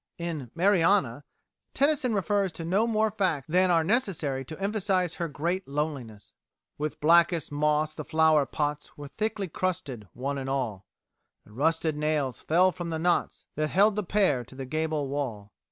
[0.17, 1.23] In "Mariana,"
[1.75, 6.33] Tennyson refers to no more facts than are necessary to emphasise her great loneliness:
[6.79, 10.87] "With blackest moss the flower pots Were thickly crusted, one and all;
[11.45, 15.53] The rusted nails fell from the knots That held the pear to the gable wall.